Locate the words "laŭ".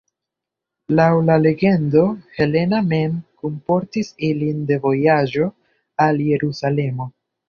0.99-1.09